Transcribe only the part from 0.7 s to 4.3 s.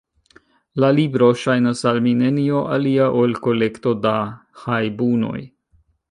La libro ŝajnas al mi nenio alia ol kolekto da